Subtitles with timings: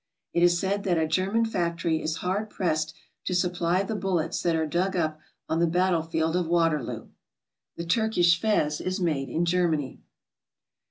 [0.33, 4.55] It is said that a German factory is hard pressed to supply the bullets that
[4.55, 7.09] are dug up on the battlefield of Waterloo.
[7.75, 9.99] The Turkish fez is made in Germany.